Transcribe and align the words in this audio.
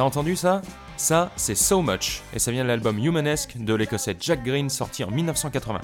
T'as 0.00 0.06
entendu 0.06 0.34
ça? 0.34 0.62
Ça, 0.96 1.30
c'est 1.36 1.54
So 1.54 1.82
Much, 1.82 2.22
et 2.32 2.38
ça 2.38 2.50
vient 2.50 2.62
de 2.62 2.68
l'album 2.68 2.98
Humanesque 2.98 3.58
de 3.58 3.74
l'écossais 3.74 4.16
Jack 4.18 4.42
Green 4.42 4.70
sorti 4.70 5.04
en 5.04 5.10
1980. 5.10 5.78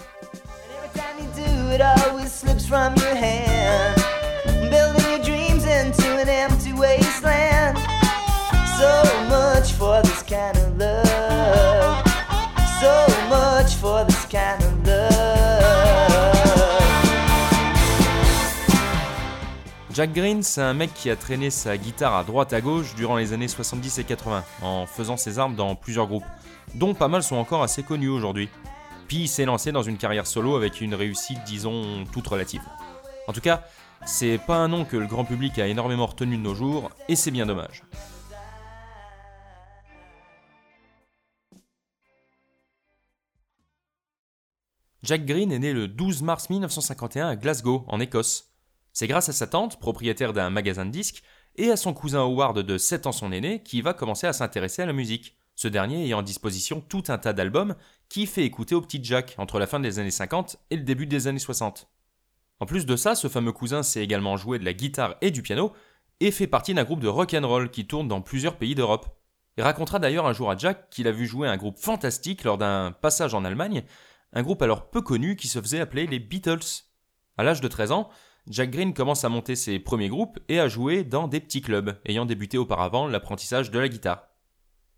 Jack 19.97 20.13
Green, 20.13 20.43
c'est 20.43 20.61
un 20.61 20.75
mec 20.75 20.93
qui 20.93 21.09
a 21.09 21.17
traîné 21.17 21.49
sa 21.49 21.79
guitare 21.79 22.15
à 22.15 22.23
droite 22.23 22.53
à 22.53 22.61
gauche 22.61 22.95
durant 22.97 23.17
les 23.17 23.33
années 23.33 23.49
70 23.49 23.99
et 23.99 24.05
80, 24.05 24.45
en 24.61 24.85
faisant 24.85 25.17
ses 25.17 25.39
armes 25.39 25.57
dans 25.57 25.75
plusieurs 25.75 26.07
groupes, 26.07 26.27
dont 26.75 26.93
pas 26.93 27.09
mal 27.09 27.23
sont 27.23 27.37
encore 27.37 27.63
assez 27.63 27.83
connus 27.83 28.11
aujourd'hui. 28.11 28.51
Puis 29.09 29.21
il 29.21 29.29
s'est 29.29 29.47
lancé 29.47 29.73
dans 29.73 29.83
une 29.83 29.97
carrière 29.97 30.27
solo 30.27 30.55
avec 30.55 30.83
une 30.83 30.95
réussite, 30.95 31.43
disons, 31.47 32.05
toute 32.13 32.27
relative. 32.27 32.61
En 33.27 33.33
tout 33.33 33.41
cas, 33.41 33.65
c'est 34.05 34.37
pas 34.37 34.57
un 34.59 34.69
nom 34.69 34.85
que 34.85 34.99
le 34.99 35.07
grand 35.07 35.25
public 35.25 35.59
a 35.59 35.67
énormément 35.67 36.05
retenu 36.05 36.37
de 36.37 36.43
nos 36.43 36.55
jours, 36.55 36.91
et 37.09 37.17
c'est 37.17 37.31
bien 37.31 37.47
dommage. 37.47 37.83
Jack 45.03 45.25
Green 45.25 45.51
est 45.53 45.59
né 45.59 45.73
le 45.73 45.89
12 45.89 46.21
mars 46.21 46.51
1951 46.51 47.29
à 47.29 47.37
Glasgow, 47.37 47.87
en 47.89 47.99
Écosse. 47.99 48.56
C'est 48.99 49.09
grâce 49.09 49.29
à 49.29 49.35
sa 49.35 49.47
tante, 49.47 49.79
propriétaire 49.79 50.33
d'un 50.33 50.49
magasin 50.49 50.87
de 50.87 50.91
disques, 50.91 51.23
et 51.57 51.71
à 51.71 51.77
son 51.77 51.93
cousin 51.93 52.21
Howard 52.21 52.61
de 52.61 52.79
7 52.79 53.07
ans 53.07 53.13
son 53.13 53.31
aîné, 53.31 53.63
qui 53.63 53.83
va 53.83 53.93
commencer 53.93 54.27
à 54.27 54.33
s'intéresser 54.33 54.81
à 54.81 54.87
la 54.87 54.95
musique, 54.95 55.37
ce 55.55 55.69
dernier 55.69 56.07
ayant 56.07 56.21
en 56.21 56.23
disposition 56.23 56.81
tout 56.81 57.03
un 57.09 57.19
tas 57.19 57.35
d'albums 57.35 57.75
qui 58.09 58.25
fait 58.25 58.47
écouter 58.47 58.75
au 58.75 58.81
petit 58.81 59.05
Jack 59.05 59.35
entre 59.37 59.59
la 59.59 59.67
fin 59.67 59.81
des 59.81 59.99
années 59.99 60.11
50 60.11 60.57
et 60.71 60.77
le 60.77 60.83
début 60.83 61.07
des 61.07 61.27
années 61.27 61.39
60. 61.39 61.91
En 62.59 62.65
plus 62.65 62.87
de 62.87 62.97
ça, 62.97 63.15
ce 63.15 63.29
fameux 63.29 63.53
cousin 63.53 63.83
sait 63.83 64.03
également 64.03 64.39
jouer 64.39 64.59
de 64.59 64.65
la 64.65 64.73
guitare 64.73 65.17
et 65.21 65.31
du 65.31 65.43
piano, 65.43 65.75
et 66.21 66.31
fait 66.31 66.47
partie 66.47 66.73
d'un 66.73 66.85
groupe 66.85 67.01
de 67.01 67.09
rock 67.09 67.35
and 67.35 67.47
roll 67.47 67.71
qui 67.71 67.87
tourne 67.87 68.09
dans 68.09 68.23
plusieurs 68.23 68.57
pays 68.57 68.75
d'Europe. 68.75 69.15
Il 69.59 69.63
racontera 69.63 69.99
d'ailleurs 69.99 70.27
un 70.27 70.33
jour 70.33 70.51
à 70.51 70.57
Jack 70.57 70.89
qu'il 70.89 71.07
a 71.07 71.13
vu 71.13 71.27
jouer 71.27 71.49
un 71.49 71.59
groupe 71.59 71.77
fantastique 71.77 72.45
lors 72.45 72.57
d'un 72.57 72.93
passage 72.93 73.35
en 73.35 73.45
Allemagne, 73.45 73.85
un 74.33 74.43
groupe 74.43 74.63
alors 74.63 74.89
peu 74.89 75.03
connu 75.03 75.37
qui 75.37 75.49
se 75.49 75.61
faisait 75.61 75.81
appeler 75.81 76.07
les 76.07 76.19
Beatles. 76.19 76.87
À 77.37 77.45
l'âge 77.45 77.61
de 77.61 77.69
13 77.69 77.93
ans, 77.93 78.09
Jack 78.49 78.71
Green 78.71 78.95
commence 78.95 79.25
à 79.25 79.29
monter 79.29 79.57
ses 79.57 79.81
premiers 79.81 80.09
groupes 80.09 80.39
et 80.49 80.61
à 80.61 80.69
jouer 80.69 81.03
dans 81.03 81.27
des 81.27 81.41
petits 81.41 81.63
clubs, 81.63 81.99
ayant 82.07 82.27
débuté 82.27 82.59
auparavant 82.59 83.09
l'apprentissage 83.09 83.73
de 83.73 83.79
la 83.79 83.89
guitare. 83.89 84.29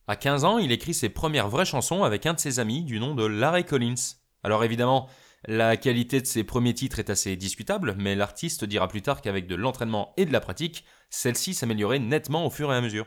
À 0.07 0.17
15 0.17 0.45
ans, 0.45 0.59
il 0.59 0.71
écrit 0.71 0.93
ses 0.93 1.09
premières 1.09 1.49
vraies 1.49 1.65
chansons 1.65 2.05
avec 2.05 2.27
un 2.27 2.35
de 2.35 2.41
ses 2.41 2.61
amis 2.61 2.83
du 2.83 3.01
nom 3.01 3.15
de 3.15 3.25
Larry 3.25 3.65
Collins. 3.65 4.17
Alors 4.43 4.65
évidemment, 4.65 5.09
la 5.47 5.79
qualité 5.79 6.21
de 6.21 6.27
ses 6.27 6.45
premiers 6.45 6.75
titres 6.75 6.99
est 6.99 7.11
assez 7.11 7.37
discutable, 7.37 7.95
mais 7.99 8.15
l'artiste 8.15 8.65
dira 8.65 8.87
plus 8.87 9.03
tard 9.03 9.23
qu'avec 9.23 9.47
de 9.47 9.55
l'entraînement 9.55 10.13
et 10.19 10.27
de 10.27 10.33
la 10.33 10.41
pratique, 10.41 10.85
celle-ci 11.09 11.55
s'améliorait 11.55 12.01
nettement 12.01 12.45
au 12.45 12.51
fur 12.51 12.71
et 12.71 12.77
à 12.77 12.81
mesure. 12.83 13.07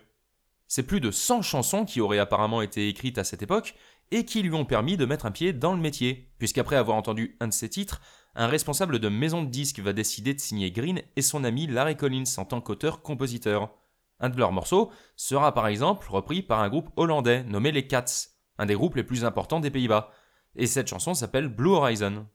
C'est 0.68 0.84
plus 0.84 1.02
de 1.02 1.12
100 1.12 1.44
chansons 1.44 1.86
qui 1.86 2.02
auraient 2.02 2.18
apparemment 2.18 2.62
été 2.62 2.88
écrites 2.88 3.18
à 3.18 3.24
cette 3.24 3.44
époque 3.44 3.76
et 4.10 4.26
qui 4.26 4.42
lui 4.42 4.54
ont 4.54 4.66
permis 4.66 4.98
de 4.98 5.06
mettre 5.06 5.26
un 5.26 5.32
pied 5.32 5.54
dans 5.54 5.74
le 5.74 5.82
métier, 5.82 6.32
puisqu'après 6.38 6.78
avoir 6.78 6.98
entendu 6.98 7.38
un 7.40 7.48
de 7.48 7.54
ses 7.54 7.70
titres, 7.70 8.02
un 8.36 8.48
responsable 8.48 9.00
de 9.00 9.10
maison 9.10 9.44
de 9.44 9.50
disques 9.50 9.80
va 9.80 9.94
décider 9.94 10.34
de 10.34 10.40
signer 10.40 10.72
Green 10.72 11.02
et 11.16 11.22
son 11.22 11.44
ami 11.44 11.68
Larry 11.68 11.98
Collins 11.98 12.24
en 12.38 12.46
tant 12.46 12.62
qu'auteur-compositeur. 12.62 13.74
Un 14.20 14.30
de 14.30 14.38
leurs 14.38 14.52
morceaux 14.52 14.92
sera 15.16 15.54
par 15.54 15.68
exemple 15.68 16.10
repris 16.10 16.42
par 16.42 16.62
un 16.62 16.70
groupe 16.70 16.92
hollandais 16.96 17.44
nommé 17.44 17.72
les 17.72 17.88
Cats, 17.88 18.30
un 18.58 18.66
des 18.66 18.76
groupes 18.76 18.96
les 18.96 19.04
plus 19.04 19.26
importants 19.26 19.60
des 19.60 19.72
Pays-Bas. 19.72 20.12
Et 20.56 20.68
cette 20.68 20.88
chanson 20.88 21.14
s'appelle 21.14 21.48
Blue 21.48 21.72
Horizon. 21.72 22.26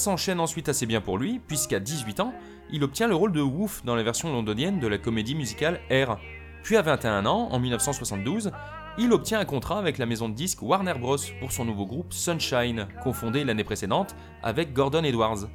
S'enchaîne 0.00 0.40
ensuite 0.40 0.68
assez 0.68 0.86
bien 0.86 1.00
pour 1.00 1.18
lui, 1.18 1.40
puisqu'à 1.46 1.78
18 1.78 2.20
ans, 2.20 2.32
il 2.72 2.82
obtient 2.82 3.06
le 3.06 3.14
rôle 3.14 3.32
de 3.32 3.40
Wolf 3.40 3.84
dans 3.84 3.94
la 3.94 4.02
version 4.02 4.32
londonienne 4.32 4.80
de 4.80 4.86
la 4.86 4.98
comédie 4.98 5.34
musicale 5.34 5.80
Air. 5.90 6.18
Puis 6.62 6.76
à 6.76 6.82
21 6.82 7.26
ans, 7.26 7.48
en 7.50 7.58
1972, 7.58 8.50
il 8.98 9.12
obtient 9.12 9.40
un 9.40 9.44
contrat 9.44 9.78
avec 9.78 9.98
la 9.98 10.06
maison 10.06 10.28
de 10.28 10.34
disques 10.34 10.62
Warner 10.62 10.94
Bros. 10.94 11.16
pour 11.38 11.52
son 11.52 11.64
nouveau 11.64 11.86
groupe 11.86 12.12
Sunshine, 12.12 12.88
confondé 13.02 13.44
l'année 13.44 13.64
précédente 13.64 14.16
avec 14.42 14.72
Gordon 14.72 15.04
Edwards. 15.04 15.48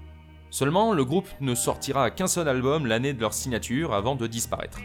Seulement, 0.51 0.93
le 0.93 1.03
groupe 1.03 1.27
ne 1.41 1.55
sortira 1.55 2.11
qu'un 2.11 2.27
seul 2.27 2.47
album 2.47 2.85
l'année 2.85 3.13
de 3.13 3.21
leur 3.21 3.33
signature 3.33 3.93
avant 3.93 4.15
de 4.15 4.27
disparaître. 4.27 4.79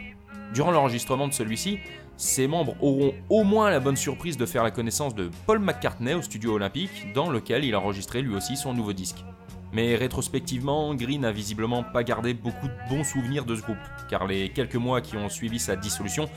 Durant 0.52 0.72
l'enregistrement 0.72 1.28
de 1.28 1.32
celui-ci, 1.32 1.78
ses 2.16 2.48
membres 2.48 2.74
auront 2.80 3.14
au 3.28 3.44
moins 3.44 3.70
la 3.70 3.80
bonne 3.80 3.96
surprise 3.96 4.36
de 4.36 4.46
faire 4.46 4.64
la 4.64 4.70
connaissance 4.70 5.14
de 5.14 5.30
Paul 5.46 5.60
McCartney 5.60 6.14
au 6.14 6.22
studio 6.22 6.54
olympique, 6.54 7.12
dans 7.14 7.30
lequel 7.30 7.64
il 7.64 7.74
a 7.74 7.80
enregistré 7.80 8.20
lui 8.20 8.34
aussi 8.34 8.56
son 8.56 8.74
nouveau 8.74 8.92
disque. 8.92 9.24
Mais 9.72 9.94
rétrospectivement, 9.94 10.94
Green 10.94 11.20
n'a 11.20 11.30
visiblement 11.30 11.84
pas 11.84 12.02
gardé 12.02 12.34
beaucoup 12.34 12.66
de 12.66 12.88
bons 12.88 13.04
souvenirs 13.04 13.44
de 13.44 13.54
ce 13.54 13.62
groupe, 13.62 13.78
car 14.08 14.26
les 14.26 14.48
quelques 14.48 14.76
mois 14.76 15.00
qui 15.00 15.16
ont 15.16 15.28
suivi 15.28 15.58
sa 15.60 15.76
dissolution 15.76 16.28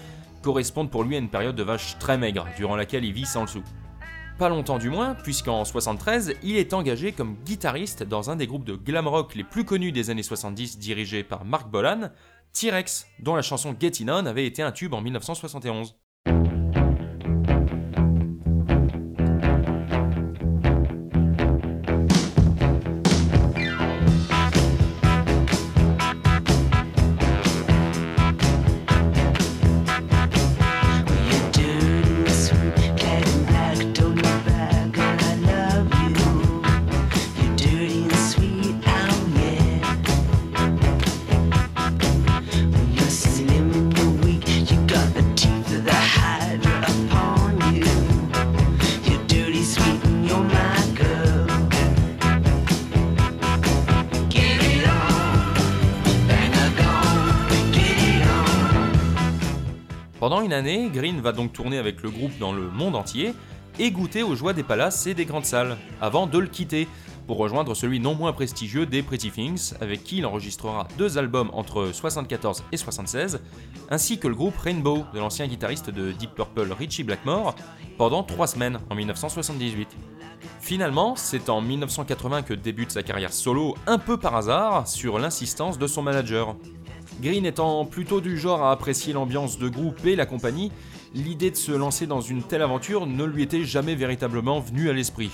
correspondent 0.44 0.91
pour 0.91 1.03
lui 1.03 1.15
à 1.15 1.19
une 1.19 1.30
période 1.30 1.56
de 1.56 1.63
vache 1.63 1.97
très 1.97 2.18
maigre, 2.18 2.47
durant 2.57 2.75
laquelle 2.75 3.06
il 3.06 3.13
vit 3.13 3.25
sans 3.25 3.41
le 3.41 3.47
sou. 3.47 3.63
Pas 4.38 4.50
longtemps 4.50 4.77
du 4.77 4.89
moins, 4.89 5.15
puisqu'en 5.15 5.63
73, 5.63 6.35
il 6.44 6.57
est 6.57 6.74
engagé 6.74 7.12
comme 7.12 7.35
guitariste 7.45 8.03
dans 8.03 8.30
un 8.30 8.35
des 8.35 8.45
groupes 8.45 8.65
de 8.65 8.75
glam 8.75 9.07
rock 9.07 9.36
les 9.36 9.44
plus 9.44 9.63
connus 9.63 9.91
des 9.91 10.09
années 10.09 10.24
70 10.24 10.79
dirigé 10.79 11.24
par 11.24 11.45
Mark 11.45 11.69
Bolan, 11.69 12.09
T-Rex, 12.51 13.07
dont 13.19 13.36
la 13.36 13.41
chanson 13.41 13.75
Getting 13.79 14.09
On 14.09 14.25
avait 14.25 14.45
été 14.45 14.62
un 14.62 14.71
tube 14.71 14.94
en 14.94 15.01
1971. 15.01 15.95
Pendant 60.23 60.39
une 60.39 60.53
année, 60.53 60.89
Green 60.89 61.19
va 61.19 61.33
donc 61.33 61.51
tourner 61.51 61.77
avec 61.77 62.01
le 62.01 62.09
groupe 62.09 62.31
dans 62.39 62.53
le 62.53 62.69
monde 62.69 62.95
entier 62.95 63.33
et 63.77 63.91
goûter 63.91 64.23
aux 64.23 64.35
joies 64.35 64.53
des 64.53 64.63
palaces 64.63 65.05
et 65.05 65.13
des 65.13 65.25
grandes 65.25 65.43
salles, 65.43 65.75
avant 65.99 66.27
de 66.27 66.39
le 66.39 66.47
quitter 66.47 66.87
pour 67.27 67.35
rejoindre 67.35 67.75
celui 67.75 67.99
non 67.99 68.15
moins 68.15 68.31
prestigieux 68.31 68.85
des 68.85 69.03
Pretty 69.03 69.31
Things, 69.31 69.73
avec 69.81 70.01
qui 70.05 70.19
il 70.19 70.25
enregistrera 70.25 70.87
deux 70.97 71.17
albums 71.17 71.49
entre 71.51 71.89
74 71.91 72.63
et 72.71 72.77
76, 72.77 73.41
ainsi 73.89 74.17
que 74.17 74.29
le 74.29 74.35
groupe 74.35 74.55
Rainbow 74.55 75.03
de 75.13 75.19
l'ancien 75.19 75.45
guitariste 75.45 75.89
de 75.89 76.13
Deep 76.13 76.33
Purple 76.35 76.71
Richie 76.71 77.03
Blackmore, 77.03 77.53
pendant 77.97 78.23
trois 78.23 78.47
semaines 78.47 78.79
en 78.89 78.95
1978. 78.95 79.89
Finalement, 80.61 81.17
c'est 81.17 81.49
en 81.49 81.59
1980 81.59 82.43
que 82.43 82.53
débute 82.53 82.91
sa 82.91 83.03
carrière 83.03 83.33
solo, 83.33 83.75
un 83.87 83.97
peu 83.97 84.15
par 84.15 84.37
hasard, 84.37 84.87
sur 84.87 85.19
l'insistance 85.19 85.77
de 85.77 85.85
son 85.85 86.01
manager. 86.01 86.55
Green 87.21 87.45
étant 87.45 87.86
plutôt 87.86 88.21
du 88.21 88.38
genre 88.38 88.63
à 88.63 88.71
apprécier 88.71 89.13
l'ambiance 89.13 89.57
de 89.57 89.69
groupe 89.69 90.06
et 90.06 90.15
la 90.15 90.25
compagnie, 90.25 90.71
l'idée 91.13 91.51
de 91.51 91.56
se 91.56 91.71
lancer 91.71 92.07
dans 92.07 92.21
une 92.21 92.44
telle 92.44 92.62
aventure 92.62 93.06
ne 93.06 93.24
lui 93.24 93.44
était 93.44 93.63
jamais 93.63 93.95
véritablement 93.95 94.60
venue 94.60 94.89
à 94.89 94.94
l'esprit. 94.94 95.31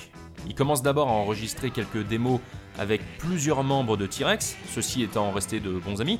Il 0.47 0.55
commence 0.55 0.81
d'abord 0.81 1.07
à 1.07 1.13
enregistrer 1.13 1.71
quelques 1.71 2.05
démos 2.05 2.39
avec 2.77 3.01
plusieurs 3.17 3.63
membres 3.63 3.97
de 3.97 4.05
T-Rex, 4.05 4.55
ceux-ci 4.69 5.03
étant 5.03 5.31
restés 5.31 5.59
de 5.59 5.71
bons 5.71 6.01
amis, 6.01 6.19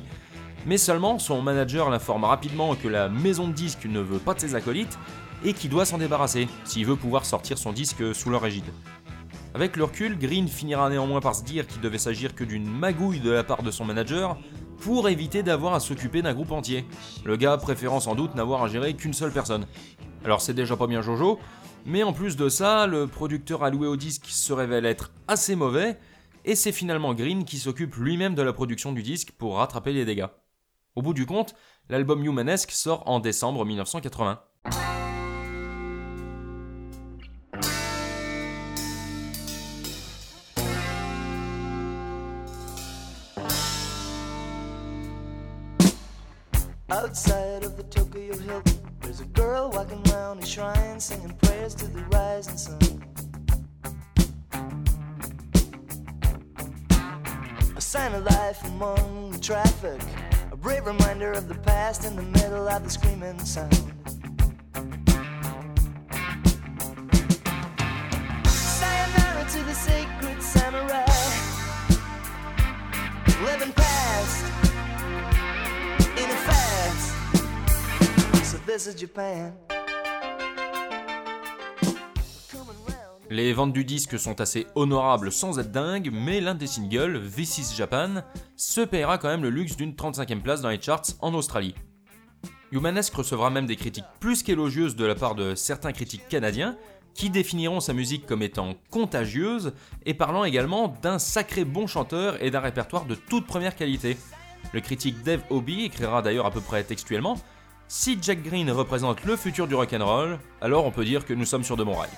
mais 0.66 0.78
seulement 0.78 1.18
son 1.18 1.40
manager 1.42 1.90
l'informe 1.90 2.24
rapidement 2.24 2.74
que 2.74 2.88
la 2.88 3.08
maison 3.08 3.48
de 3.48 3.52
disques 3.52 3.86
ne 3.86 4.00
veut 4.00 4.18
pas 4.18 4.34
de 4.34 4.40
ses 4.40 4.54
acolytes 4.54 4.98
et 5.44 5.52
qu'il 5.52 5.70
doit 5.70 5.84
s'en 5.84 5.98
débarrasser 5.98 6.48
s'il 6.64 6.86
veut 6.86 6.96
pouvoir 6.96 7.24
sortir 7.24 7.58
son 7.58 7.72
disque 7.72 8.14
sous 8.14 8.30
leur 8.30 8.44
égide. 8.44 8.70
Avec 9.54 9.76
le 9.76 9.84
recul, 9.84 10.16
Green 10.16 10.46
finira 10.46 10.88
néanmoins 10.90 11.20
par 11.20 11.34
se 11.34 11.42
dire 11.42 11.66
qu'il 11.66 11.80
devait 11.80 11.98
s'agir 11.98 12.34
que 12.34 12.44
d'une 12.44 12.70
magouille 12.70 13.20
de 13.20 13.30
la 13.30 13.42
part 13.42 13.62
de 13.62 13.70
son 13.70 13.84
manager 13.84 14.38
pour 14.80 15.08
éviter 15.08 15.42
d'avoir 15.42 15.74
à 15.74 15.80
s'occuper 15.80 16.22
d'un 16.22 16.34
groupe 16.34 16.52
entier. 16.52 16.84
Le 17.24 17.36
gars 17.36 17.56
préférant 17.58 18.00
sans 18.00 18.14
doute 18.14 18.34
n'avoir 18.34 18.62
à 18.62 18.68
gérer 18.68 18.94
qu'une 18.94 19.12
seule 19.12 19.32
personne. 19.32 19.66
Alors 20.24 20.40
c'est 20.40 20.54
déjà 20.54 20.76
pas 20.76 20.86
bien 20.86 21.02
Jojo, 21.02 21.38
mais 21.86 22.02
en 22.02 22.12
plus 22.12 22.36
de 22.36 22.48
ça, 22.48 22.86
le 22.86 23.06
producteur 23.06 23.62
alloué 23.62 23.86
au 23.86 23.96
disque 23.96 24.26
se 24.26 24.52
révèle 24.52 24.86
être 24.86 25.12
assez 25.28 25.54
mauvais, 25.54 25.98
et 26.44 26.54
c'est 26.54 26.72
finalement 26.72 27.14
Green 27.14 27.44
qui 27.44 27.58
s'occupe 27.58 27.94
lui-même 27.96 28.34
de 28.34 28.42
la 28.42 28.52
production 28.52 28.92
du 28.92 29.02
disque 29.02 29.32
pour 29.32 29.56
rattraper 29.56 29.92
les 29.92 30.04
dégâts. 30.04 30.28
Au 30.96 31.02
bout 31.02 31.14
du 31.14 31.26
compte, 31.26 31.54
l'album 31.88 32.24
Humanesque 32.24 32.72
sort 32.72 33.02
en 33.06 33.20
décembre 33.20 33.64
1980. 33.64 34.40
Outside 46.92 47.62
of 47.62 47.76
the 47.76 47.84
Tokyo 47.84 48.36
Hilton, 48.36 48.80
there's 49.00 49.20
a 49.20 49.24
girl 49.26 49.70
walking 49.70 50.02
around 50.10 50.42
a 50.42 50.46
shrine 50.46 50.98
singing 50.98 51.32
prayers 51.40 51.72
to 51.76 51.86
the 51.86 52.02
rising 52.06 52.56
sun. 52.56 52.80
A 57.76 57.80
sign 57.80 58.12
of 58.12 58.24
life 58.24 58.64
among 58.64 59.30
the 59.30 59.38
traffic, 59.38 60.00
a 60.50 60.56
brave 60.56 60.84
reminder 60.84 61.30
of 61.30 61.46
the 61.46 61.54
past 61.54 62.04
in 62.04 62.16
the 62.16 62.22
middle 62.22 62.68
of 62.68 62.82
the 62.82 62.90
screaming 62.90 63.38
sound. 63.38 63.99
Les 83.28 83.52
ventes 83.52 83.72
du 83.72 83.84
disque 83.84 84.16
sont 84.16 84.40
assez 84.40 84.68
honorables 84.76 85.32
sans 85.32 85.58
être 85.58 85.72
dingues, 85.72 86.10
mais 86.12 86.40
l'un 86.40 86.54
des 86.54 86.68
singles, 86.68 87.20
This 87.34 87.58
is 87.58 87.74
Japan, 87.76 88.22
se 88.54 88.80
paiera 88.82 89.18
quand 89.18 89.26
même 89.26 89.42
le 89.42 89.50
luxe 89.50 89.76
d'une 89.76 89.94
35e 89.94 90.40
place 90.40 90.60
dans 90.60 90.68
les 90.68 90.80
charts 90.80 91.02
en 91.20 91.34
Australie. 91.34 91.74
Humanesque 92.70 93.14
recevra 93.14 93.50
même 93.50 93.66
des 93.66 93.74
critiques 93.74 94.04
plus 94.20 94.44
qu'élogieuses 94.44 94.94
de 94.94 95.04
la 95.04 95.16
part 95.16 95.34
de 95.34 95.56
certains 95.56 95.92
critiques 95.92 96.28
canadiens, 96.28 96.76
qui 97.14 97.28
définiront 97.28 97.80
sa 97.80 97.92
musique 97.92 98.24
comme 98.24 98.42
étant 98.42 98.74
contagieuse 98.90 99.72
et 100.06 100.14
parlant 100.14 100.44
également 100.44 100.94
d'un 101.02 101.18
sacré 101.18 101.64
bon 101.64 101.88
chanteur 101.88 102.40
et 102.40 102.52
d'un 102.52 102.60
répertoire 102.60 103.04
de 103.04 103.16
toute 103.16 103.48
première 103.48 103.74
qualité. 103.74 104.16
Le 104.72 104.80
critique 104.80 105.24
Dave 105.24 105.42
Hobie 105.50 105.86
écrira 105.86 106.22
d'ailleurs 106.22 106.46
à 106.46 106.52
peu 106.52 106.60
près 106.60 106.84
textuellement 106.84 107.36
si 107.90 108.16
Jack 108.22 108.44
Green 108.44 108.70
représente 108.70 109.24
le 109.24 109.34
futur 109.34 109.66
du 109.66 109.74
rock'n'roll, 109.74 110.38
alors 110.60 110.86
on 110.86 110.92
peut 110.92 111.04
dire 111.04 111.26
que 111.26 111.34
nous 111.34 111.44
sommes 111.44 111.64
sur 111.64 111.76
de 111.76 111.82
bons 111.82 111.96
rails. 111.96 112.08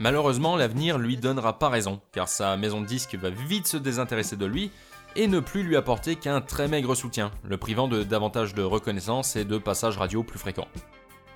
Malheureusement, 0.00 0.56
l'avenir 0.56 0.98
lui 0.98 1.16
donnera 1.16 1.60
pas 1.60 1.68
raison, 1.68 2.00
car 2.10 2.28
sa 2.28 2.56
maison 2.56 2.80
de 2.80 2.86
disques 2.86 3.14
va 3.14 3.30
vite 3.30 3.68
se 3.68 3.76
désintéresser 3.76 4.34
de 4.34 4.46
lui 4.46 4.72
et 5.14 5.28
ne 5.28 5.38
plus 5.38 5.62
lui 5.62 5.76
apporter 5.76 6.16
qu'un 6.16 6.40
très 6.40 6.66
maigre 6.66 6.96
soutien, 6.96 7.30
le 7.44 7.56
privant 7.56 7.86
de 7.86 8.02
davantage 8.02 8.52
de 8.52 8.64
reconnaissance 8.64 9.36
et 9.36 9.44
de 9.44 9.58
passages 9.58 9.96
radio 9.96 10.24
plus 10.24 10.40
fréquents. 10.40 10.68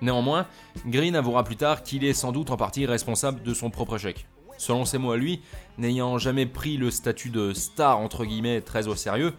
Néanmoins, 0.03 0.49
Green 0.85 1.15
avouera 1.15 1.45
plus 1.45 1.57
tard 1.57 1.85
qu'il 1.85 2.05
est 2.05 2.13
sans 2.13 2.33
doute 2.33 2.51
en 2.51 2.57
partie 2.57 2.87
responsable 2.87 3.45
de 3.45 3.55
son 3.55 3.71
propre 3.71 3.95
échec. 3.95 4.27
Selon 4.59 4.85
ses 4.85 4.99
mots 4.99 5.13
à 5.13 5.17
lui, 5.17 5.43
n'ayant 5.79 6.19
jamais 6.19 6.47
pris 6.47 6.77
le 6.77 6.91
statut 6.91 7.31
de 7.31 7.53
star 7.53 7.99
entre 7.99 8.25
guillemets 8.25 8.63
très 8.63 8.89
au 8.89 8.97
sérieux, 8.97 9.33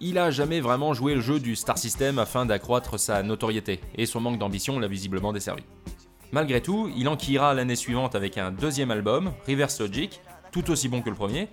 il 0.00 0.18
a 0.18 0.30
jamais 0.30 0.60
vraiment 0.60 0.94
joué 0.94 1.14
le 1.14 1.20
jeu 1.20 1.40
du 1.40 1.56
star 1.56 1.78
system 1.78 2.18
afin 2.18 2.46
d'accroître 2.46 2.98
sa 2.98 3.22
notoriété, 3.22 3.80
et 3.96 4.06
son 4.06 4.20
manque 4.20 4.38
d'ambition 4.38 4.78
l'a 4.78 4.88
visiblement 4.88 5.32
desservi. 5.32 5.62
Malgré 6.30 6.60
tout, 6.60 6.90
il 6.96 7.08
enquillera 7.08 7.54
l'année 7.54 7.76
suivante 7.76 8.14
avec 8.14 8.38
un 8.38 8.50
deuxième 8.50 8.90
album, 8.90 9.32
Reverse 9.48 9.80
Logic, 9.80 10.20
tout 10.52 10.70
aussi 10.70 10.88
bon 10.88 11.02
que 11.02 11.10
le 11.10 11.16
premier, 11.16 11.48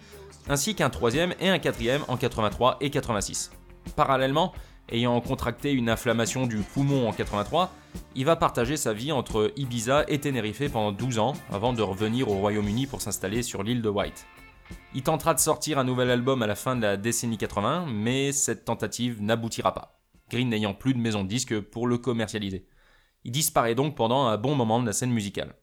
ainsi 0.50 0.76
qu'un 0.76 0.90
troisième 0.90 1.34
et 1.40 1.50
un 1.50 1.60
quatrième 1.60 2.04
en 2.08 2.18
83 2.18 2.78
et 2.82 2.90
86. 2.90 3.52
Parallèlement, 3.96 4.54
ayant 4.90 5.20
contracté 5.22 5.72
une 5.72 5.90
inflammation 5.90 6.46
du 6.46 6.58
poumon 6.58 7.08
en 7.08 7.14
83, 7.14 7.72
il 8.16 8.26
va 8.26 8.36
partager 8.36 8.78
sa 8.78 8.94
vie 8.94 9.12
entre 9.12 9.52
Ibiza 9.56 10.06
et 10.08 10.20
Tenerife 10.20 10.72
pendant 10.72 10.92
12 10.92 11.20
ans 11.20 11.34
avant 11.52 11.74
de 11.74 11.82
revenir 11.82 12.30
au 12.30 12.36
Royaume-Uni 12.36 12.86
pour 12.88 13.02
s'installer 13.02 13.42
sur 13.42 13.64
l'île 13.64 13.82
de 13.82 13.90
White. 13.90 14.26
Il 14.94 15.04
tentera 15.04 15.34
de 15.34 15.40
sortir 15.40 15.78
un 15.78 15.84
nouvel 15.84 16.10
album 16.10 16.42
à 16.42 16.48
la 16.48 16.56
fin 16.56 16.76
de 16.76 16.82
la 16.82 16.98
décennie 16.98 17.38
80, 17.38 17.88
mais 17.88 18.32
cette 18.32 18.66
tentative 18.66 19.22
n'aboutira 19.22 19.74
pas, 19.74 20.00
Green 20.30 20.50
n'ayant 20.50 20.74
plus 20.74 20.94
de 20.94 21.00
maison 21.00 21.24
de 21.24 21.30
disques 21.30 21.60
pour 21.60 21.88
le 21.88 21.98
commercialiser. 21.98 22.68
Il 23.24 23.32
disparaît 23.32 23.76
donc 23.76 23.96
pendant 23.96 24.28
un 24.28 24.38
bon 24.38 24.56
moment 24.56 24.80
de 24.80 24.86
la 24.86 24.94
scène 24.94 25.12
musicale. 25.12 25.56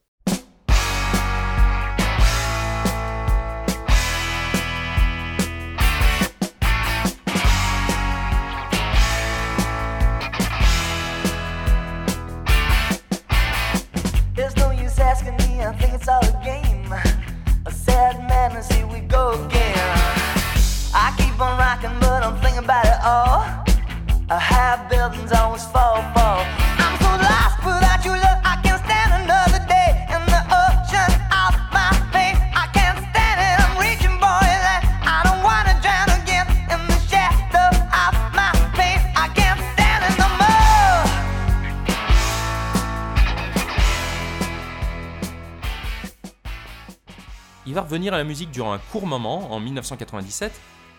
Il 47.73 47.75
va 47.75 47.81
revenir 47.81 48.12
à 48.12 48.19
la 48.19 48.25
musique 48.25 48.50
durant 48.50 48.75
un 48.75 48.79
court 48.79 49.07
moment, 49.07 49.50
en 49.50 49.59
1997, 49.59 50.52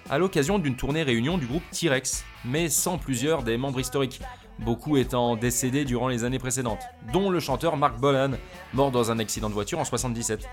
à 0.09 0.17
l'occasion 0.17 0.57
d'une 0.57 0.75
tournée 0.75 1.03
réunion 1.03 1.37
du 1.37 1.45
groupe 1.45 1.61
T-Rex, 1.69 2.25
mais 2.45 2.67
sans 2.67 2.97
plusieurs 2.97 3.43
des 3.43 3.57
membres 3.57 3.79
historiques, 3.79 4.21
beaucoup 4.57 4.97
étant 4.97 5.35
décédés 5.35 5.85
durant 5.85 6.07
les 6.07 6.23
années 6.23 6.39
précédentes, 6.39 6.81
dont 7.11 7.29
le 7.29 7.39
chanteur 7.39 7.77
Mark 7.77 7.99
Bolan, 7.99 8.31
mort 8.73 8.89
dans 8.89 9.11
un 9.11 9.19
accident 9.19 9.49
de 9.49 9.53
voiture 9.53 9.77
en 9.77 9.85
77. 9.85 10.49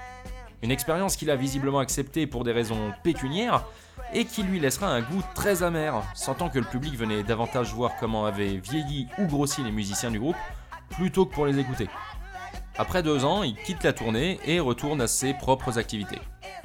Une 0.63 0.71
expérience 0.71 1.17
qu'il 1.17 1.31
a 1.31 1.37
visiblement 1.37 1.79
acceptée 1.79 2.27
pour 2.27 2.45
des 2.45 2.53
raisons 2.53 2.93
pécuniaires, 3.03 3.65
et 4.13 4.27
qui 4.27 4.43
lui 4.43 4.61
laissera 4.61 4.89
un 4.89 5.01
goût 5.01 5.23
très 5.35 5.63
amer, 5.63 6.03
sentant 6.15 6.51
que 6.51 6.59
le 6.59 6.67
public 6.67 6.99
venait 6.99 7.23
davantage 7.23 7.73
voir 7.73 7.93
comment 7.99 8.27
avaient 8.27 8.59
vieilli 8.59 9.09
ou 9.17 9.25
grossi 9.25 9.65
les 9.65 9.73
musiciens 9.73 10.11
du 10.11 10.21
groupe, 10.21 10.37
plutôt 10.91 11.25
que 11.25 11.33
pour 11.33 11.47
les 11.47 11.59
écouter. 11.59 11.89
Après 12.79 13.03
deux 13.03 13.25
ans, 13.25 13.43
il 13.43 13.55
quitte 13.57 13.83
la 13.83 13.93
tournée 13.93 14.39
et 14.47 14.61
retourne 14.61 15.01
à 15.01 15.07
ses 15.07 15.35
propres 15.35 15.79
activités. 15.79 16.19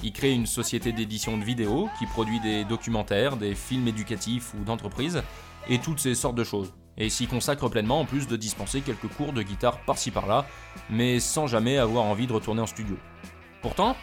Il 0.04 0.14
crée 0.14 0.32
une 0.32 0.46
société 0.46 0.92
d'édition 0.92 1.38
de 1.38 1.44
vidéos 1.44 1.90
qui 2.00 2.06
produit 2.06 2.40
des 2.40 2.64
documentaires, 2.64 3.38
des 3.38 3.56
films 3.56 3.88
éducatifs 3.88 4.54
ou 4.54 4.64
d'entreprise, 4.64 5.24
et 5.68 5.80
toutes 5.80 6.00
ces 6.00 6.16
sortes 6.16 6.36
de 6.36 6.44
choses. 6.44 6.74
Et 6.98 7.10
s'y 7.10 7.28
consacre 7.28 7.68
pleinement 7.70 8.00
en 8.00 8.06
plus 8.06 8.28
de 8.28 8.38
dispenser 8.38 8.82
quelques 8.82 9.08
cours 9.08 9.34
de 9.34 9.42
guitare 9.42 9.80
par-ci 9.82 10.12
par-là, 10.12 10.46
mais 10.90 11.20
sans 11.20 11.48
jamais 11.48 11.78
avoir 11.78 12.06
envie 12.06 12.28
de 12.28 12.34
retourner 12.34 12.62
en 12.62 12.68
studio. 12.68 12.98
Pourtant, 13.62 13.98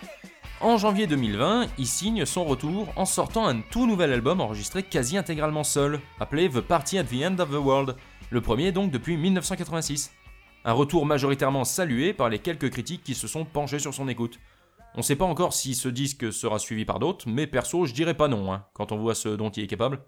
en 0.61 0.77
janvier 0.77 1.07
2020, 1.07 1.67
il 1.79 1.87
signe 1.87 2.27
son 2.27 2.45
retour 2.45 2.93
en 2.97 3.05
sortant 3.05 3.47
un 3.47 3.61
tout 3.63 3.87
nouvel 3.87 4.13
album 4.13 4.41
enregistré 4.41 4.83
quasi 4.83 5.17
intégralement 5.17 5.65
seul, 5.65 6.01
appelé 6.21 6.49
The 6.51 6.61
Party 6.61 6.99
at 6.99 7.05
the 7.05 7.25
End 7.25 7.39
of 7.39 7.51
the 7.51 7.55
World, 7.55 7.97
le 8.31 8.41
premier 8.41 8.73
donc 8.73 8.91
depuis 8.91 9.17
1986. 9.17 10.13
Un 10.65 10.75
retour 10.75 11.07
majoritairement 11.07 11.65
salué 11.65 12.13
par 12.13 12.29
les 12.29 12.39
quelques 12.39 12.71
critiques 12.71 13.03
qui 13.03 13.17
se 13.17 13.27
sont 13.27 13.45
penchés 13.45 13.81
sur 13.81 13.93
son 13.93 14.07
écoute. 14.07 14.39
On 14.95 15.03
sait 15.03 15.17
pas 15.17 15.25
encore 15.25 15.55
si 15.55 15.75
ce 15.75 15.89
disque 15.89 16.33
sera 16.33 16.61
suivi 16.61 16.85
par 16.85 17.01
d'autres, 17.01 17.29
mais 17.29 17.49
perso, 17.49 17.85
je 17.85 17.95
dirais 17.95 18.15
pas 18.15 18.29
non, 18.29 18.53
hein, 18.53 18.65
quand 18.73 18.93
on 18.93 18.99
voit 18.99 19.17
ce 19.17 19.31
dont 19.31 19.51
il 19.51 19.65
est 19.65 19.67
capable. 19.67 19.99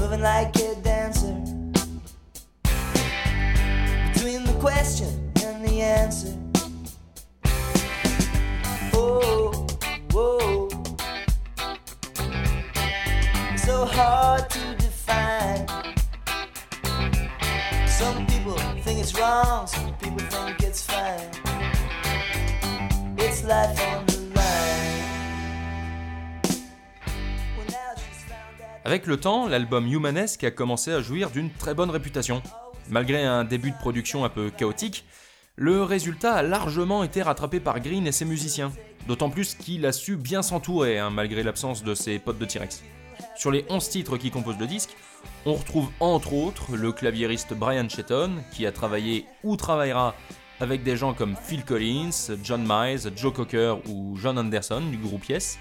Moving 0.00 0.20
like 0.20 0.54
a 0.56 0.74
dancer. 0.82 1.34
Between 4.12 4.44
the 4.44 4.56
question 4.60 5.32
and 5.44 5.64
the 5.66 5.80
answer. 5.80 6.36
Oh, 8.94 9.66
oh. 10.14 10.68
whoa. 10.68 10.68
So 13.56 13.84
hard 13.86 14.50
to 14.50 14.74
define. 14.76 15.66
Some 17.86 18.26
people 18.26 18.58
think 18.82 19.00
it's 19.00 19.18
wrong, 19.18 19.66
some 19.66 19.94
people 19.94 20.18
think 20.18 20.62
it's 20.62 20.82
fine. 20.82 21.30
It's 23.18 23.44
life 23.44 23.80
on 23.80 24.07
Avec 28.88 29.06
le 29.06 29.18
temps, 29.18 29.48
l'album 29.48 29.86
Humanesque 29.86 30.44
a 30.44 30.50
commencé 30.50 30.94
à 30.94 31.02
jouir 31.02 31.28
d'une 31.28 31.50
très 31.50 31.74
bonne 31.74 31.90
réputation. 31.90 32.42
Malgré 32.88 33.22
un 33.22 33.44
début 33.44 33.70
de 33.70 33.76
production 33.76 34.24
un 34.24 34.30
peu 34.30 34.48
chaotique, 34.48 35.04
le 35.56 35.82
résultat 35.82 36.36
a 36.36 36.42
largement 36.42 37.04
été 37.04 37.20
rattrapé 37.20 37.60
par 37.60 37.80
Green 37.80 38.06
et 38.06 38.12
ses 38.12 38.24
musiciens. 38.24 38.72
D'autant 39.06 39.28
plus 39.28 39.54
qu'il 39.54 39.84
a 39.84 39.92
su 39.92 40.16
bien 40.16 40.40
s'entourer, 40.40 40.98
hein, 40.98 41.10
malgré 41.10 41.42
l'absence 41.42 41.84
de 41.84 41.94
ses 41.94 42.18
potes 42.18 42.38
de 42.38 42.46
T-Rex. 42.46 42.82
Sur 43.36 43.50
les 43.50 43.66
11 43.68 43.90
titres 43.90 44.16
qui 44.16 44.30
composent 44.30 44.58
le 44.58 44.66
disque, 44.66 44.96
on 45.44 45.52
retrouve 45.52 45.90
entre 46.00 46.32
autres 46.32 46.74
le 46.74 46.90
claviériste 46.90 47.52
Brian 47.52 47.90
Chetton, 47.90 48.36
qui 48.54 48.64
a 48.64 48.72
travaillé 48.72 49.26
ou 49.44 49.56
travaillera 49.56 50.14
avec 50.60 50.82
des 50.82 50.96
gens 50.96 51.12
comme 51.12 51.36
Phil 51.36 51.62
Collins, 51.62 52.38
John 52.42 52.66
Miles, 52.66 53.12
Joe 53.14 53.34
Cocker 53.34 53.74
ou 53.86 54.16
John 54.16 54.38
Anderson 54.38 54.80
du 54.80 54.96
groupe 54.96 55.28
Yes. 55.28 55.58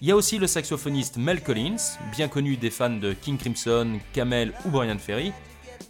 Il 0.00 0.08
y 0.08 0.10
a 0.10 0.16
aussi 0.16 0.38
le 0.38 0.46
saxophoniste 0.46 1.16
Mel 1.16 1.42
Collins, 1.42 1.98
bien 2.12 2.28
connu 2.28 2.56
des 2.56 2.70
fans 2.70 2.90
de 2.90 3.12
King 3.12 3.38
Crimson, 3.38 3.98
Camel 4.12 4.52
ou 4.64 4.70
Brian 4.70 4.98
Ferry, 4.98 5.32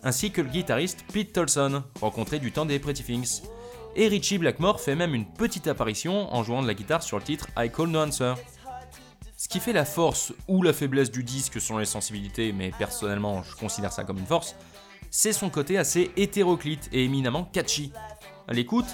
ainsi 0.02 0.30
que 0.30 0.40
le 0.40 0.48
guitariste 0.48 1.04
Pete 1.12 1.32
Tolson, 1.32 1.82
rencontré 2.00 2.38
du 2.38 2.52
temps 2.52 2.66
des 2.66 2.78
Pretty 2.78 3.02
Things. 3.02 3.42
Et 3.96 4.08
Richie 4.08 4.38
Blackmore 4.38 4.80
fait 4.80 4.94
même 4.94 5.14
une 5.14 5.24
petite 5.24 5.66
apparition 5.66 6.32
en 6.32 6.44
jouant 6.44 6.62
de 6.62 6.66
la 6.66 6.74
guitare 6.74 7.02
sur 7.02 7.18
le 7.18 7.24
titre 7.24 7.48
I 7.58 7.70
Call 7.70 7.88
No 7.88 8.00
Answer. 8.00 8.34
Ce 9.36 9.48
qui 9.48 9.58
fait 9.58 9.72
la 9.72 9.84
force 9.84 10.32
ou 10.48 10.62
la 10.62 10.72
faiblesse 10.72 11.10
du 11.10 11.24
disque 11.24 11.60
selon 11.60 11.78
les 11.78 11.86
sensibilités, 11.86 12.52
mais 12.52 12.70
personnellement 12.78 13.42
je 13.42 13.54
considère 13.56 13.92
ça 13.92 14.04
comme 14.04 14.18
une 14.18 14.26
force, 14.26 14.54
c'est 15.10 15.32
son 15.32 15.50
côté 15.50 15.78
assez 15.78 16.10
hétéroclite 16.16 16.88
et 16.92 17.04
éminemment 17.04 17.44
catchy. 17.44 17.92
À 18.48 18.52
l'écoute, 18.52 18.86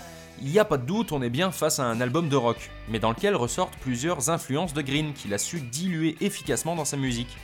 il 0.43 0.51
n'y 0.51 0.59
a 0.59 0.65
pas 0.65 0.77
de 0.77 0.85
doute, 0.85 1.13
on 1.13 1.23
est 1.23 1.31
bien 1.31 1.53
face 1.53 1.79
à 1.79 1.85
un 1.85 2.01
album 2.01 2.29
de 2.29 2.35
rock, 2.35 2.71
mais 2.89 2.99
dans 2.99 3.11
lequel 3.11 3.37
ressortent 3.37 3.77
plusieurs 3.77 4.29
influences 4.29 4.75
de 4.75 4.83
Green 4.83 5.13
qu'il 5.13 5.33
a 5.35 5.39
su 5.39 5.61
diluer 5.61 6.17
efficacement 6.21 6.75
dans 6.75 6.85
sa 6.85 6.97
musique. 6.97 7.37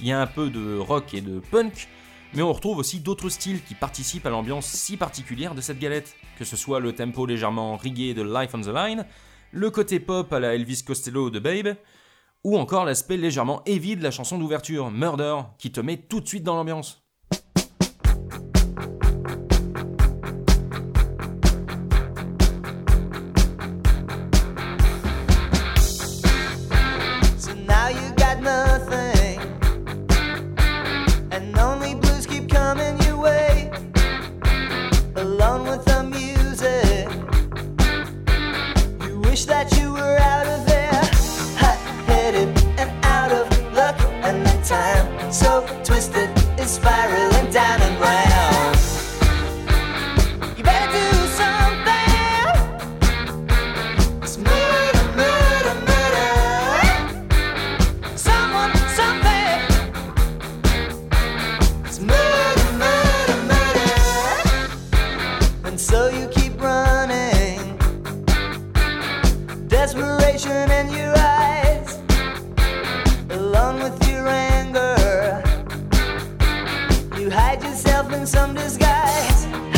Il 0.00 0.06
y 0.06 0.12
a 0.12 0.20
un 0.20 0.26
peu 0.26 0.48
de 0.48 0.78
rock 0.78 1.12
et 1.12 1.20
de 1.20 1.38
punk, 1.38 1.88
mais 2.32 2.40
on 2.40 2.52
retrouve 2.52 2.78
aussi 2.78 3.00
d'autres 3.00 3.28
styles 3.28 3.62
qui 3.62 3.74
participent 3.74 4.24
à 4.24 4.30
l'ambiance 4.30 4.66
si 4.66 4.96
particulière 4.96 5.54
de 5.54 5.60
cette 5.60 5.78
galette, 5.78 6.16
que 6.38 6.46
ce 6.46 6.56
soit 6.56 6.80
le 6.80 6.94
tempo 6.94 7.26
légèrement 7.26 7.76
rigué 7.76 8.14
de 8.14 8.22
Life 8.22 8.54
on 8.54 8.62
the 8.62 8.74
Line, 8.74 9.04
le 9.52 9.70
côté 9.70 10.00
pop 10.00 10.32
à 10.32 10.40
la 10.40 10.54
Elvis 10.54 10.82
Costello 10.82 11.28
de 11.28 11.40
Babe, 11.40 11.76
ou 12.42 12.56
encore 12.56 12.86
l'aspect 12.86 13.18
légèrement 13.18 13.62
heavy 13.66 13.96
de 13.96 14.02
la 14.02 14.10
chanson 14.10 14.38
d'ouverture, 14.38 14.90
Murder, 14.90 15.40
qui 15.58 15.72
te 15.72 15.80
met 15.80 15.98
tout 15.98 16.20
de 16.22 16.28
suite 16.28 16.44
dans 16.44 16.56
l'ambiance. 16.56 17.04
yourself 77.62 78.12
in 78.12 78.26
some 78.26 78.54
disguise. 78.54 79.69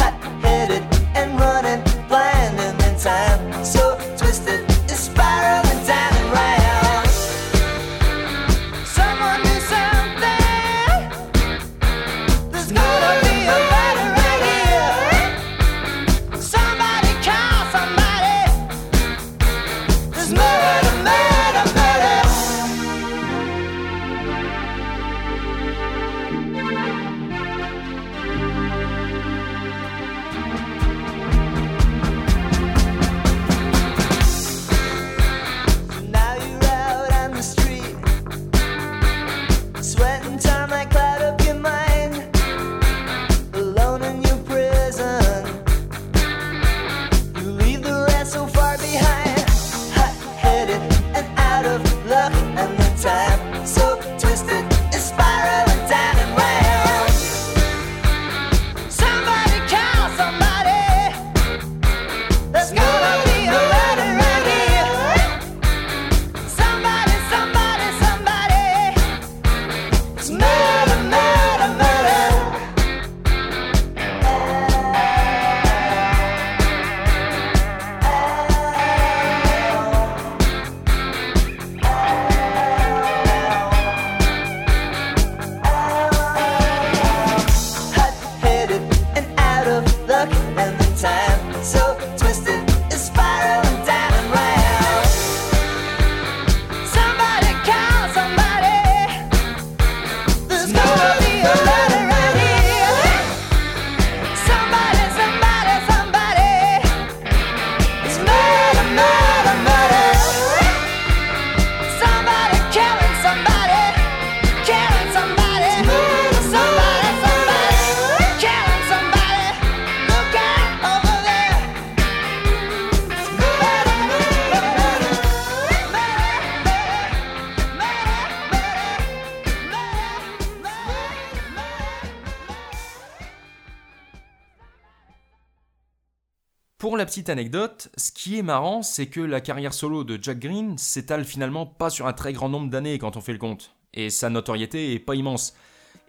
La 136.90 137.06
petite 137.06 137.30
anecdote, 137.30 137.90
ce 137.96 138.10
qui 138.10 138.38
est 138.38 138.42
marrant, 138.42 138.82
c'est 138.82 139.06
que 139.06 139.20
la 139.20 139.40
carrière 139.40 139.72
solo 139.72 140.02
de 140.02 140.18
Jack 140.20 140.40
Green 140.40 140.76
s'étale 140.76 141.24
finalement 141.24 141.64
pas 141.64 141.90
sur 141.90 142.08
un 142.08 142.12
très 142.12 142.32
grand 142.32 142.48
nombre 142.48 142.68
d'années 142.70 142.98
quand 142.98 143.16
on 143.16 143.20
fait 143.20 143.32
le 143.32 143.38
compte, 143.38 143.74
et 143.94 144.10
sa 144.10 144.28
notoriété 144.30 144.92
est 144.92 144.98
pas 144.98 145.14
immense. 145.14 145.54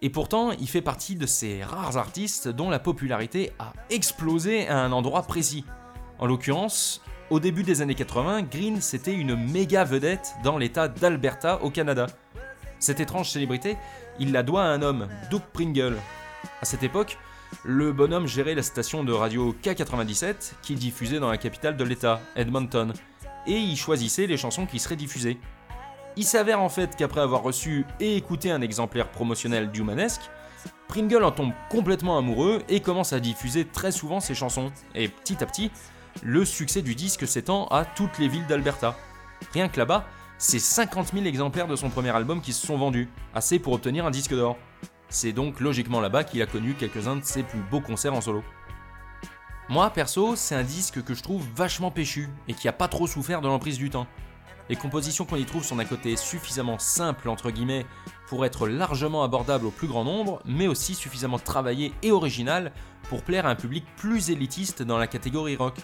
Et 0.02 0.10
pourtant, 0.10 0.50
il 0.50 0.68
fait 0.68 0.82
partie 0.82 1.14
de 1.14 1.26
ces 1.26 1.62
rares 1.62 1.96
artistes 1.96 2.48
dont 2.48 2.70
la 2.70 2.80
popularité 2.80 3.52
a 3.60 3.72
explosé 3.88 4.68
à 4.68 4.80
un 4.80 4.90
endroit 4.90 5.22
précis. 5.22 5.64
En 6.18 6.26
l'occurrence, 6.26 7.00
au 7.30 7.38
début 7.38 7.62
des 7.62 7.80
années 7.80 7.94
80, 7.94 8.42
Green 8.42 8.80
c'était 8.80 9.14
une 9.14 9.36
méga 9.36 9.84
vedette 9.84 10.34
dans 10.42 10.58
l'état 10.58 10.88
d'Alberta 10.88 11.62
au 11.62 11.70
Canada. 11.70 12.06
Cette 12.80 13.00
étrange 13.00 13.30
célébrité, 13.30 13.76
il 14.18 14.32
la 14.32 14.42
doit 14.42 14.64
à 14.64 14.66
un 14.66 14.82
homme, 14.82 15.08
Doug 15.30 15.42
Pringle. 15.52 15.96
À 16.60 16.64
cette 16.64 16.82
époque, 16.82 17.16
le 17.62 17.92
bonhomme 17.92 18.26
gérait 18.26 18.54
la 18.54 18.62
station 18.62 19.04
de 19.04 19.12
radio 19.12 19.54
K97 19.62 20.54
qui 20.62 20.74
diffusait 20.74 21.20
dans 21.20 21.30
la 21.30 21.38
capitale 21.38 21.76
de 21.76 21.84
l'État, 21.84 22.20
Edmonton, 22.36 22.92
et 23.46 23.58
il 23.58 23.76
choisissait 23.76 24.26
les 24.26 24.36
chansons 24.36 24.66
qui 24.66 24.78
seraient 24.78 24.96
diffusées. 24.96 25.38
Il 26.16 26.24
s'avère 26.24 26.60
en 26.60 26.68
fait 26.68 26.96
qu'après 26.96 27.20
avoir 27.20 27.42
reçu 27.42 27.84
et 28.00 28.16
écouté 28.16 28.50
un 28.50 28.62
exemplaire 28.62 29.10
promotionnel 29.10 29.70
d'Humanesque, 29.70 30.30
Pringle 30.88 31.24
en 31.24 31.32
tombe 31.32 31.52
complètement 31.70 32.18
amoureux 32.18 32.62
et 32.68 32.80
commence 32.80 33.12
à 33.12 33.20
diffuser 33.20 33.64
très 33.64 33.92
souvent 33.92 34.20
ses 34.20 34.34
chansons, 34.34 34.70
et 34.94 35.08
petit 35.08 35.42
à 35.42 35.46
petit, 35.46 35.70
le 36.22 36.44
succès 36.44 36.82
du 36.82 36.94
disque 36.94 37.26
s'étend 37.26 37.66
à 37.68 37.84
toutes 37.84 38.18
les 38.18 38.28
villes 38.28 38.46
d'Alberta. 38.46 38.96
Rien 39.52 39.68
que 39.68 39.78
là-bas, 39.78 40.06
c'est 40.38 40.58
50 40.58 41.12
000 41.12 41.24
exemplaires 41.26 41.68
de 41.68 41.76
son 41.76 41.90
premier 41.90 42.10
album 42.10 42.40
qui 42.40 42.52
se 42.52 42.66
sont 42.66 42.76
vendus, 42.76 43.08
assez 43.34 43.58
pour 43.58 43.72
obtenir 43.72 44.06
un 44.06 44.10
disque 44.10 44.34
d'or. 44.34 44.56
C'est 45.14 45.32
donc 45.32 45.60
logiquement 45.60 46.00
là-bas 46.00 46.24
qu'il 46.24 46.42
a 46.42 46.46
connu 46.46 46.74
quelques-uns 46.74 47.14
de 47.14 47.24
ses 47.24 47.44
plus 47.44 47.60
beaux 47.60 47.80
concerts 47.80 48.14
en 48.14 48.20
solo. 48.20 48.42
Moi, 49.68 49.88
perso, 49.90 50.34
c'est 50.34 50.56
un 50.56 50.64
disque 50.64 51.04
que 51.04 51.14
je 51.14 51.22
trouve 51.22 51.46
vachement 51.54 51.92
péchu 51.92 52.28
et 52.48 52.52
qui 52.52 52.66
a 52.66 52.72
pas 52.72 52.88
trop 52.88 53.06
souffert 53.06 53.40
de 53.40 53.46
l'emprise 53.46 53.78
du 53.78 53.90
temps. 53.90 54.08
Les 54.68 54.74
compositions 54.74 55.24
qu'on 55.24 55.36
y 55.36 55.44
trouve 55.44 55.62
sont 55.62 55.76
d'un 55.76 55.84
côté 55.84 56.16
suffisamment 56.16 56.80
simples 56.80 57.28
entre 57.28 57.52
guillemets 57.52 57.86
pour 58.26 58.44
être 58.44 58.66
largement 58.66 59.22
abordables 59.22 59.66
au 59.66 59.70
plus 59.70 59.86
grand 59.86 60.02
nombre, 60.02 60.42
mais 60.46 60.66
aussi 60.66 60.96
suffisamment 60.96 61.38
travaillées 61.38 61.92
et 62.02 62.10
originales 62.10 62.72
pour 63.08 63.22
plaire 63.22 63.46
à 63.46 63.50
un 63.50 63.54
public 63.54 63.84
plus 63.96 64.30
élitiste 64.30 64.82
dans 64.82 64.98
la 64.98 65.06
catégorie 65.06 65.54
rock. 65.54 65.76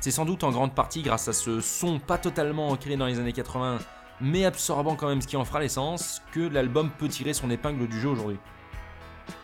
C'est 0.00 0.10
sans 0.10 0.26
doute 0.26 0.44
en 0.44 0.50
grande 0.50 0.74
partie 0.74 1.00
grâce 1.00 1.28
à 1.28 1.32
ce 1.32 1.62
son 1.62 1.98
pas 1.98 2.18
totalement 2.18 2.68
ancré 2.68 2.98
dans 2.98 3.06
les 3.06 3.18
années 3.20 3.32
80, 3.32 3.78
mais 4.20 4.44
absorbant 4.44 4.96
quand 4.96 5.08
même 5.08 5.22
ce 5.22 5.26
qui 5.26 5.38
en 5.38 5.46
fera 5.46 5.60
l'essence, 5.60 6.20
que 6.30 6.40
l'album 6.40 6.90
peut 6.90 7.08
tirer 7.08 7.32
son 7.32 7.48
épingle 7.48 7.88
du 7.88 7.98
jeu 7.98 8.10
aujourd'hui. 8.10 8.38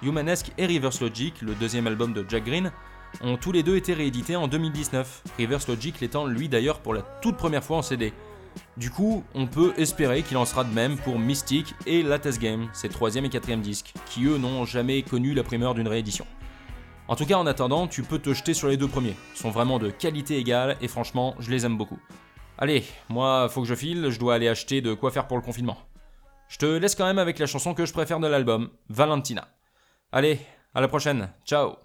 Humanesque 0.03 0.53
et 0.59 0.67
Reverse 0.67 1.01
Logic, 1.01 1.41
le 1.43 1.55
deuxième 1.55 1.87
album 1.87 2.13
de 2.13 2.25
Jack 2.29 2.45
Green, 2.45 2.73
ont 3.21 3.37
tous 3.37 3.53
les 3.53 3.63
deux 3.63 3.77
été 3.77 3.95
réédités 3.95 4.37
en 4.37 4.49
2019, 4.49 5.23
Reverse 5.39 5.69
Logic 5.69 6.01
l'étant 6.01 6.27
lui 6.27 6.49
d'ailleurs 6.49 6.81
pour 6.81 6.95
la 6.95 7.03
toute 7.03 7.37
première 7.37 7.65
fois 7.65 7.79
en 7.79 7.83
CD. 7.83 8.13
Du 8.77 8.91
coup, 8.91 9.25
on 9.35 9.47
peut 9.47 9.73
espérer 9.77 10.23
qu'il 10.23 10.37
en 10.37 10.45
sera 10.45 10.65
de 10.65 10.73
même 10.73 10.97
pour 10.97 11.19
Mystic 11.19 11.75
et 11.87 12.03
Latest 12.03 12.41
Game, 12.41 12.69
ses 12.73 12.89
troisième 12.89 13.25
et 13.25 13.31
quatrième 13.31 13.61
disques, 13.61 13.93
qui 14.07 14.25
eux 14.25 14.39
n'ont 14.39 14.65
jamais 14.65 15.03
connu 15.03 15.35
la 15.35 15.43
primeur 15.43 15.75
d'une 15.75 15.89
réédition. 15.89 16.27
En 17.09 17.17
tout 17.17 17.27
cas, 17.27 17.37
en 17.37 17.47
attendant, 17.47 17.89
tu 17.89 18.03
peux 18.03 18.19
te 18.19 18.33
jeter 18.33 18.55
sur 18.55 18.69
les 18.69 18.77
deux 18.77 18.89
premiers. 18.89 19.17
Ils 19.35 19.39
sont 19.39 19.51
vraiment 19.51 19.79
de 19.79 19.91
qualité 19.91 20.39
égale 20.39 20.77
et 20.81 20.89
franchement, 20.89 21.35
je 21.39 21.51
les 21.51 21.67
aime 21.67 21.77
beaucoup. 21.77 21.99
Allez, 22.59 22.85
moi, 23.09 23.49
faut 23.51 23.63
que 23.63 23.69
je 23.69 23.75
file, 23.75 24.09
je 24.11 24.19
dois 24.19 24.35
aller 24.35 24.49
acheter 24.49 24.81
de 24.81 24.95
quoi 24.95 25.11
faire 25.11 25.27
pour 25.27 25.37
le 25.37 25.43
confinement. 25.43 25.79
Je 26.49 26.59
te 26.59 26.67
laisse 26.67 26.95
quand 26.95 27.07
même 27.07 27.19
avec 27.19 27.39
la 27.39 27.47
chanson 27.47 27.75
que 27.75 27.87
je 27.87 27.93
préfère 27.93 28.21
de 28.21 28.27
l'album, 28.27 28.71
Valentina. 28.89 29.49
Allez, 30.15 30.39
à 30.75 30.83
la 30.83 30.89
prochaine, 30.89 31.31
ciao 31.47 31.79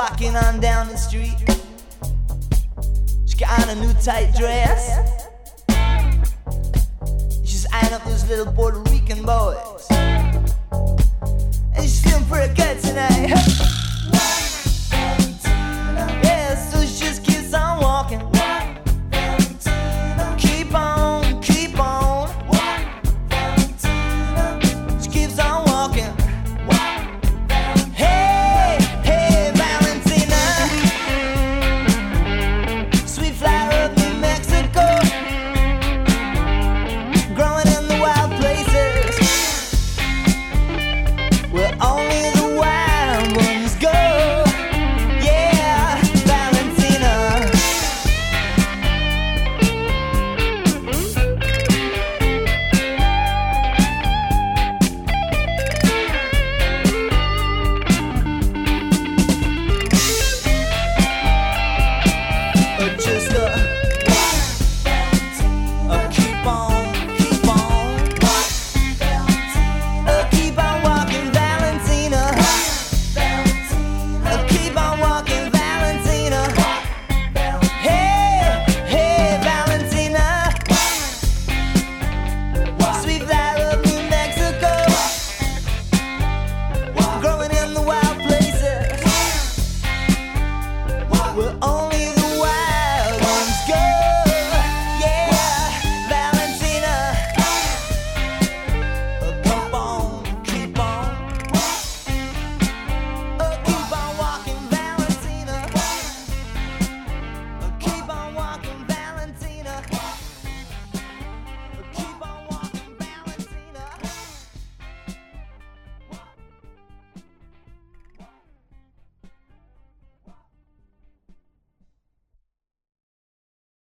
walking 0.00 0.34
on 0.34 0.58
down 0.60 0.88
the 0.88 0.96
street. 0.96 1.36
She 3.26 3.36
got 3.36 3.60
on 3.60 3.68
a 3.68 3.74
new 3.82 3.92
tight 4.00 4.34
dress. 4.34 5.26
She's 7.44 7.66
eyeing 7.70 7.92
up 7.92 8.02
those 8.04 8.26
little 8.26 8.50
Puerto 8.50 8.78
Rican 8.90 9.26
boys. 9.26 9.86
And 9.90 11.82
she's 11.82 12.02
feeling 12.02 12.24
pretty 12.24 12.54
good 12.54 12.80
tonight. 12.80 13.76